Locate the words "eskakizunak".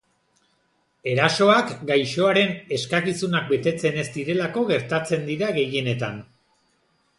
2.79-3.47